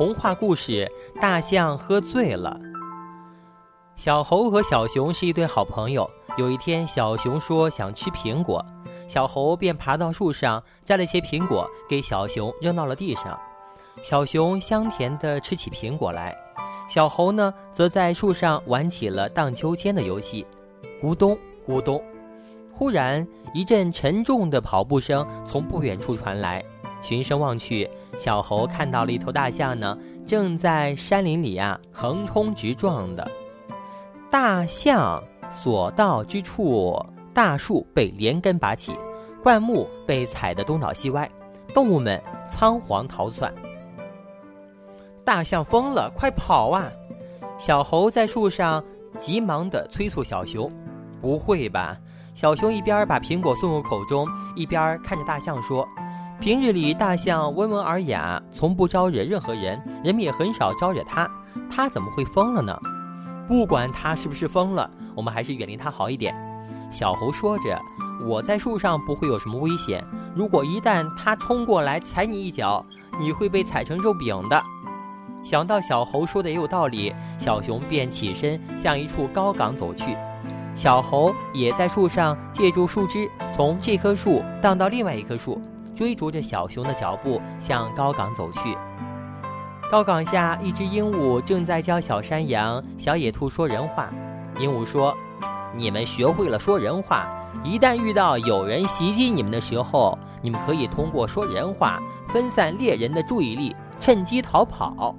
[0.00, 2.58] 童话故事《大象喝醉了》。
[3.94, 6.10] 小猴和小熊是一对好朋友。
[6.38, 8.64] 有一天，小熊说想吃苹果，
[9.06, 13.38] 小猴便爬到树上摘了些苹果给小熊扔到了地上。
[14.02, 16.34] 小熊香甜地吃起苹果来，
[16.88, 20.46] 小猴呢则在树上玩起了荡秋千的游戏。
[21.02, 21.36] 咕咚
[21.68, 22.02] 咕咚，
[22.72, 26.64] 忽然一阵沉重的跑步声从不远处传来。
[27.02, 27.88] 循声望去，
[28.20, 33.26] 小猴看到了一头大象呢，正在山林里啊横冲直撞的。
[34.30, 38.94] 大象所到之处，大树被连根拔起，
[39.42, 41.26] 灌木被踩得东倒西歪，
[41.72, 43.50] 动物们仓皇逃窜。
[45.24, 46.92] 大象疯了，快跑啊！
[47.56, 48.84] 小猴在树上
[49.18, 50.70] 急忙地催促小熊。
[51.22, 51.96] 不会吧？
[52.34, 55.88] 小熊一边把苹果送入口中，一边看着大象说。
[56.40, 61.30] 平日里，大象温文尔雅，从不招惹任何人，人们也很少招惹它。
[61.70, 62.74] 它怎么会疯了呢？
[63.46, 66.34] 不管它是不是疯了，我们还是远离它好一点。
[66.90, 67.78] 小猴说着
[68.26, 70.02] ：“我在树上不会有什么危险。
[70.34, 72.82] 如果一旦它冲过来踩你一脚，
[73.20, 74.62] 你会被踩成肉饼的。”
[75.44, 80.16] 想到小猴说的也有道理，小熊便起身向一处高岗走去。
[80.74, 85.60] 小猴也在树上借助树枝，从这棵树荡到另外一棵树。
[86.00, 88.74] 追逐着小熊的脚步向高岗走去。
[89.90, 94.10] 高岗下，一只鹦鹉正在教小山羊、小野兔说人话。
[94.58, 95.14] 鹦鹉说
[95.76, 97.28] ：“你们学会了说人话，
[97.62, 105.14] 一旦遇到有人袭击你们的时候，你们可以通过说人话分散猎人的注意力，趁机逃跑。”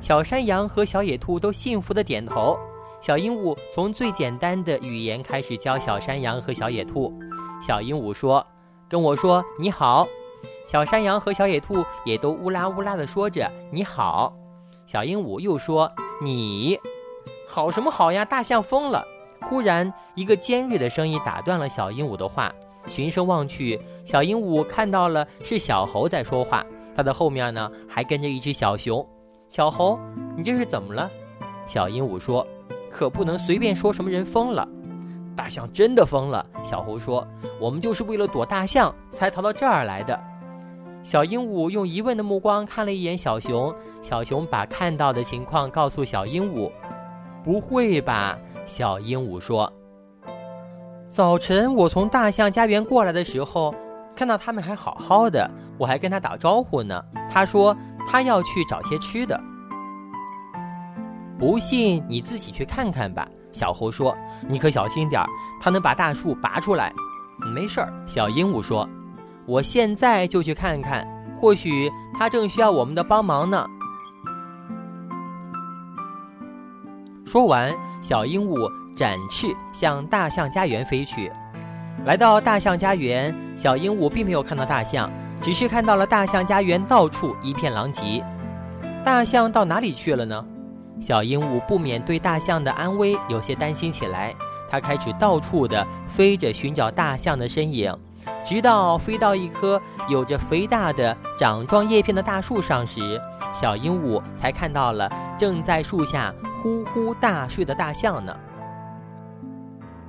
[0.00, 2.58] 小山羊和小野兔都幸福的点头。
[2.98, 7.12] 小鹦鹉从最简单的语言开始教小山羊和小野兔。
[7.60, 8.42] 小鹦鹉说。
[8.88, 10.08] 跟我说你好，
[10.66, 14.32] 小山羊和小野兔也都乌拉乌拉的说着你好。
[14.86, 16.78] 小鹦鹉又说你
[17.46, 18.24] 好什么好呀？
[18.24, 19.04] 大象疯了！
[19.42, 22.50] 忽然，一个尖锐的声音打断了小鹦鹉的话。
[22.86, 26.64] 循声望去，小鹦鹉看到了是小猴在说话，
[26.96, 29.06] 它的后面呢还跟着一只小熊。
[29.50, 29.98] 小猴，
[30.34, 31.10] 你这是怎么了？
[31.66, 32.46] 小鹦鹉说
[32.90, 34.66] ：“可不能随便说什么人疯了。”
[35.38, 37.24] 大象真的疯了，小猴说
[37.62, 40.18] ：“我们就是为了躲大象才逃到这儿来的。”
[41.04, 43.72] 小鹦鹉用疑问的目光看了一眼小熊，
[44.02, 46.68] 小熊把看到的情况告诉小鹦鹉。
[47.44, 49.72] “不会吧？”小鹦鹉说。
[51.08, 53.72] “早晨我从大象家园过来的时候，
[54.16, 57.00] 看到他们还好好的，我还跟他打招呼呢。
[57.30, 57.76] 他说
[58.08, 59.40] 他要去找些吃的。
[61.38, 64.16] 不信你自己去看看吧。”小猴说
[64.48, 65.26] ：“你可小心点儿，
[65.60, 66.92] 它能把大树拔出来。
[67.54, 68.88] ”“没事儿。”小鹦鹉说
[69.46, 71.06] ：“我现在就去看看，
[71.40, 73.66] 或许它正需要我们的帮忙呢。”
[77.24, 81.30] 说完，小鹦鹉展翅向大象家园飞去。
[82.04, 85.10] 来到大象家园，小鹦鹉并没有看到大象，
[85.42, 88.24] 只是看到了大象家园到处一片狼藉。
[89.04, 90.44] 大象到哪里去了呢？
[91.00, 94.34] 小鹦鹉不免对大象的安危有些担心起来，
[94.68, 97.96] 它开始到处的飞着寻找大象的身影，
[98.44, 103.20] 直到飞到一棵有着肥大的掌状叶片的大树上时，
[103.52, 108.36] 小鹦鹉才看到了正在树下呼呼大睡的大象呢。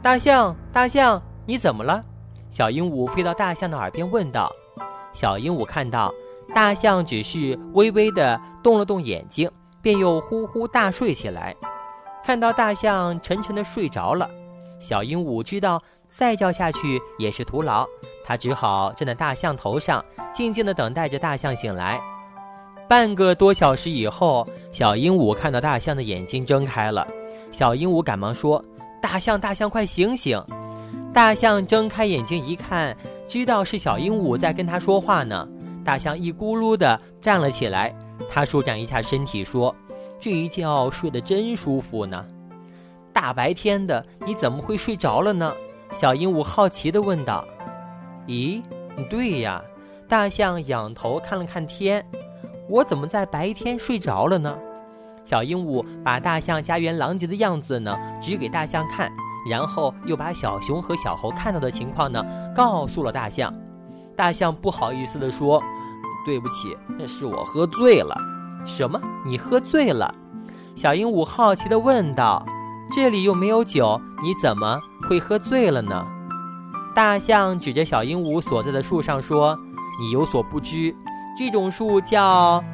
[0.00, 2.02] 大象，大象，你怎么了？
[2.48, 4.50] 小鹦鹉飞到大象的耳边问道。
[5.12, 6.12] 小鹦鹉看到
[6.54, 9.50] 大象只是微微的动了动眼睛。
[9.88, 11.56] 便又呼呼大睡起来，
[12.22, 14.28] 看到大象沉沉的睡着了，
[14.78, 17.86] 小鹦鹉知道再叫下去也是徒劳，
[18.22, 20.04] 它只好站在大象头上，
[20.34, 21.98] 静静的等待着大象醒来。
[22.86, 27.08] 半个多小时以后，小鹦鹉看到大象的眼睛睁开了，
[27.50, 28.62] 小鹦鹉赶忙说
[29.00, 30.38] ：“大象，大象，快醒醒！”
[31.14, 32.94] 大象睁开眼睛一看，
[33.26, 35.48] 知道是小鹦鹉在跟它说话呢，
[35.82, 37.90] 大象一咕噜的站了起来。
[38.30, 39.74] 它舒展一下身体，说
[40.20, 42.24] ：“这一觉睡得真舒服呢。
[43.12, 45.52] 大白天的，你怎么会睡着了呢？”
[45.90, 47.44] 小鹦鹉好奇地问道。
[48.26, 48.62] “咦，
[49.08, 49.62] 对呀。”
[50.08, 52.04] 大象仰头看了看天
[52.68, 54.58] ，“我怎么在白天睡着了呢？”
[55.22, 59.12] 小鹦鹉把大象家园狼藉的样子呢指给大象看，
[59.50, 62.24] 然后又把小熊和小猴看到的情况呢
[62.56, 63.54] 告诉了大象。
[64.16, 65.62] 大象不好意思地说。
[66.26, 66.76] 对不起，
[67.06, 68.14] 是我喝醉了。
[68.64, 69.00] 什么？
[69.26, 70.14] 你喝醉了？
[70.74, 72.44] 小鹦鹉好奇地问道。
[72.90, 76.06] 这里又没有酒，你怎么会喝醉了呢？
[76.94, 79.54] 大象指着小鹦鹉所在的树上说
[80.00, 80.94] ：“你有所不知，
[81.38, 82.64] 这种树叫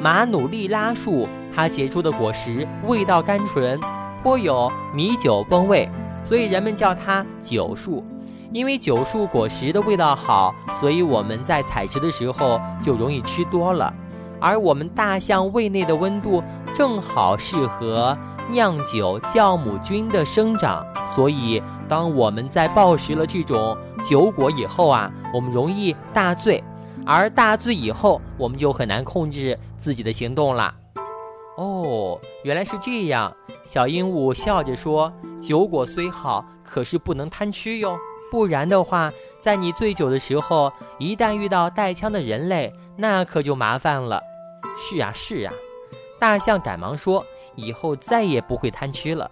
[0.00, 3.78] 马努利拉树，它结出的果实味道甘醇，
[4.22, 5.88] 颇有米酒风味，
[6.24, 8.04] 所以人们叫它酒树。
[8.52, 13.92] 因为酒树果实的味道好，所以我们在采食的时候就容易吃多了。
[14.40, 16.42] 而我们大象胃内的温度
[16.74, 18.16] 正好适合
[18.50, 23.76] 酿酒酵母菌的生长，所以当我们在暴食了这种
[24.08, 26.62] 酒果以后啊，我们容易大醉，
[27.04, 30.74] 而大醉以后，我们就很难控制自己的行动了。
[31.56, 33.32] 哦，原来是这样。
[33.64, 37.96] 小鹦鹉笑着说：“酒果虽好，可是不能贪吃哟。”
[38.30, 39.10] 不然的话，
[39.40, 44.22] 在你醉酒的时候，一旦遇到带枪的人类，那可就麻烦了。
[44.78, 45.52] 是啊，是啊，
[46.18, 47.24] 大象赶忙说
[47.56, 49.30] ：“以后再也不会贪吃了。”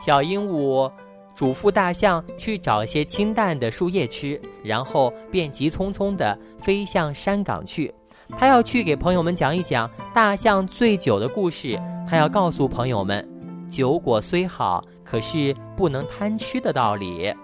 [0.00, 0.90] 小鹦鹉
[1.34, 7.92] 嘱咐大象去找些清淡的树叶吃，然后便急匆匆地飞向山岗去。
[8.36, 11.78] 他要去给朋友们讲一讲大象醉酒的故事。
[12.08, 13.26] 他要告诉朋友们，
[13.70, 17.34] 酒果虽好，可是不能贪吃的道理。